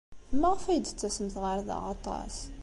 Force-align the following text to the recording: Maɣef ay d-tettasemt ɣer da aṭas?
Maɣef 0.39 0.63
ay 0.65 0.79
d-tettasemt 0.79 1.35
ɣer 1.43 1.59
da 1.67 1.77
aṭas? 1.93 2.35